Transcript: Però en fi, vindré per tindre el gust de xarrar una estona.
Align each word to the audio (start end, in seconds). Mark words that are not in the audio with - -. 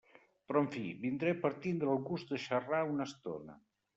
Però 0.51 0.61
en 0.65 0.69
fi, 0.75 0.85
vindré 1.01 1.33
per 1.43 1.51
tindre 1.67 1.93
el 1.97 2.01
gust 2.09 2.33
de 2.33 2.41
xarrar 2.47 2.83
una 2.95 3.09
estona. 3.11 3.59